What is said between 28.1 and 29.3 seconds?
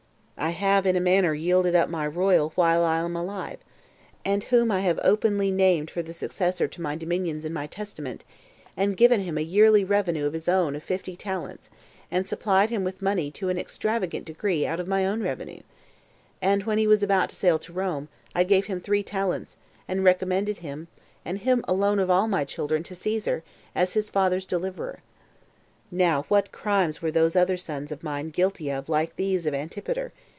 guilty of like